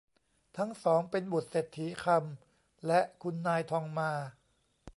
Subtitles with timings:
[0.57, 4.11] ทั้งสองเป็นบุตรเศรษฐีคำ และคุณนายทองมา